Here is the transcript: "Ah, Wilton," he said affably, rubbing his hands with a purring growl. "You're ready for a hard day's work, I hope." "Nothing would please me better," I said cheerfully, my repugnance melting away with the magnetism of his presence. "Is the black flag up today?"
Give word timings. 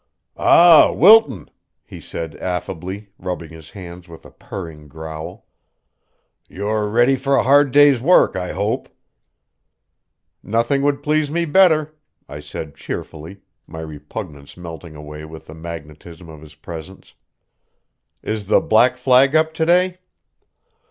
"Ah, 0.35 0.91
Wilton," 0.95 1.47
he 1.85 2.01
said 2.01 2.35
affably, 2.37 3.09
rubbing 3.19 3.51
his 3.51 3.69
hands 3.69 4.07
with 4.09 4.25
a 4.25 4.31
purring 4.31 4.87
growl. 4.87 5.45
"You're 6.49 6.89
ready 6.89 7.15
for 7.15 7.35
a 7.35 7.43
hard 7.43 7.71
day's 7.71 8.01
work, 8.01 8.35
I 8.35 8.51
hope." 8.53 8.89
"Nothing 10.41 10.81
would 10.81 11.03
please 11.03 11.29
me 11.29 11.45
better," 11.45 11.93
I 12.27 12.39
said 12.39 12.73
cheerfully, 12.73 13.41
my 13.67 13.81
repugnance 13.81 14.57
melting 14.57 14.95
away 14.95 15.23
with 15.25 15.45
the 15.45 15.53
magnetism 15.53 16.29
of 16.29 16.41
his 16.41 16.55
presence. 16.55 17.13
"Is 18.23 18.45
the 18.47 18.59
black 18.59 18.97
flag 18.97 19.35
up 19.35 19.53
today?" 19.53 19.99